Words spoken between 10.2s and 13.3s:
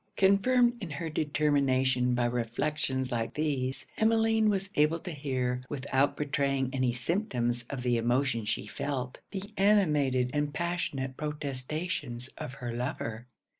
and passionate protestations of her lover.